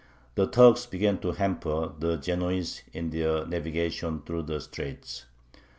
The 0.33 0.47
Turks 0.47 0.87
began 0.87 1.19
to 1.19 1.33
hamper 1.33 1.91
the 1.99 2.17
Genoese 2.17 2.81
in 2.91 3.11
their 3.11 3.45
navigation 3.45 4.23
through 4.25 4.41
the 4.45 4.59
straits. 4.59 5.25